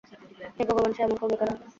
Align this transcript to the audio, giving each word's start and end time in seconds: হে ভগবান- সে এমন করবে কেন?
হে 0.55 0.63
ভগবান- 0.69 0.91
সে 0.95 1.01
এমন 1.03 1.17
করবে 1.21 1.35
কেন? 1.39 1.51